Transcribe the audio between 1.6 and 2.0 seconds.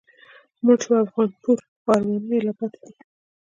خو